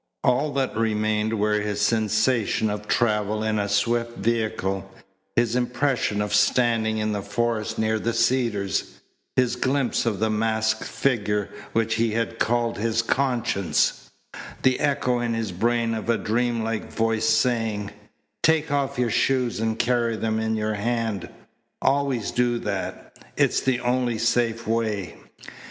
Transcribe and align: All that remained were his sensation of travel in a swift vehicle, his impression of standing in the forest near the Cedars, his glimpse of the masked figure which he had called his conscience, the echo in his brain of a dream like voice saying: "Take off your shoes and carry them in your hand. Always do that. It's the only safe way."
All 0.23 0.51
that 0.53 0.75
remained 0.75 1.39
were 1.39 1.59
his 1.61 1.79
sensation 1.79 2.71
of 2.71 2.87
travel 2.87 3.43
in 3.43 3.59
a 3.59 3.69
swift 3.69 4.17
vehicle, 4.17 4.89
his 5.35 5.55
impression 5.55 6.23
of 6.23 6.33
standing 6.33 6.97
in 6.97 7.11
the 7.11 7.21
forest 7.21 7.77
near 7.77 7.99
the 7.99 8.11
Cedars, 8.11 8.95
his 9.35 9.55
glimpse 9.55 10.07
of 10.07 10.17
the 10.19 10.31
masked 10.31 10.85
figure 10.85 11.51
which 11.73 11.97
he 11.97 12.13
had 12.13 12.39
called 12.39 12.79
his 12.79 13.03
conscience, 13.03 14.09
the 14.63 14.79
echo 14.79 15.19
in 15.19 15.35
his 15.35 15.51
brain 15.51 15.93
of 15.93 16.09
a 16.09 16.17
dream 16.17 16.63
like 16.63 16.91
voice 16.91 17.29
saying: 17.29 17.91
"Take 18.41 18.71
off 18.71 18.97
your 18.97 19.11
shoes 19.11 19.59
and 19.59 19.77
carry 19.77 20.15
them 20.17 20.39
in 20.39 20.55
your 20.55 20.73
hand. 20.73 21.29
Always 21.79 22.31
do 22.31 22.57
that. 22.57 23.15
It's 23.37 23.61
the 23.61 23.79
only 23.81 24.17
safe 24.17 24.65
way." 24.65 25.15